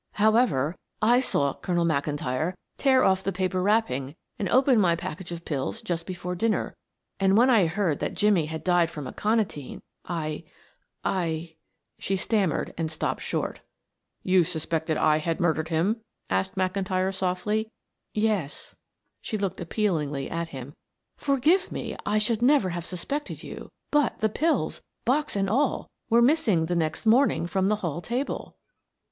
"However, 0.13 0.75
I 0.99 1.19
saw 1.19 1.53
Colonel 1.53 1.85
McIntyre 1.85 2.55
tear 2.79 3.03
off 3.03 3.21
the 3.21 3.31
paper 3.31 3.61
wrapping 3.61 4.15
and 4.39 4.49
open 4.49 4.79
my 4.79 4.95
package 4.95 5.31
of 5.31 5.45
pills 5.45 5.79
just 5.83 6.07
before 6.07 6.33
dinner, 6.33 6.75
and 7.19 7.37
when 7.37 7.51
I 7.51 7.67
heard 7.67 7.99
that 7.99 8.15
Jimmie 8.15 8.47
had 8.47 8.63
died 8.63 8.89
from 8.89 9.05
aconitine 9.05 9.79
I 10.03 10.45
I" 11.03 11.55
she 11.99 12.15
stammered 12.17 12.73
and 12.79 12.89
stopped 12.91 13.21
short. 13.21 13.59
"You 14.23 14.43
suspected 14.43 14.97
I 14.97 15.17
had 15.17 15.39
murdered 15.39 15.67
him?" 15.67 16.01
asked 16.31 16.55
McIntyre 16.55 17.13
softly. 17.13 17.69
"Yes," 18.11 18.73
she 19.21 19.37
looked 19.37 19.61
appealingly 19.61 20.31
at 20.31 20.47
him. 20.47 20.73
"Forgive 21.15 21.71
me, 21.71 21.95
I 22.07 22.17
should 22.17 22.41
never 22.41 22.69
have 22.69 22.87
suspected 22.87 23.43
you, 23.43 23.69
but 23.91 24.19
the 24.19 24.29
pills, 24.29 24.81
box 25.05 25.35
and 25.35 25.47
all, 25.47 25.91
were 26.09 26.23
missing 26.23 26.65
the 26.65 26.75
next 26.75 27.05
morning 27.05 27.45
from 27.45 27.67
the 27.67 27.75
hall 27.85 28.01
table." 28.01 28.57